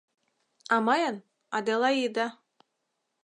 —«А 0.73 0.75
мыйын— 0.87 1.15
Аделаида. 1.57 2.27